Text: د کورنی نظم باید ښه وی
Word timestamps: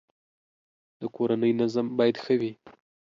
د 0.99 1.01
کورنی 1.15 1.51
نظم 1.61 1.85
باید 1.97 2.15
ښه 2.23 2.33
وی 2.39 2.51